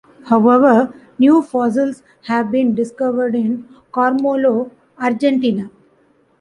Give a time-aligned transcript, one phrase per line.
[0.29, 5.69] However, new fossils have been discovered in Cormollo, Argentina.